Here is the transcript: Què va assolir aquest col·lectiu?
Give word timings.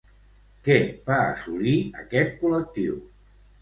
Què 0.67 0.77
va 1.11 1.19
assolir 1.27 1.77
aquest 2.05 2.37
col·lectiu? 2.43 3.03